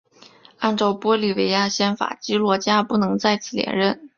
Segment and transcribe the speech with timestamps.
[0.57, 4.09] 按照玻利维亚宪法基罗加不能再次连任。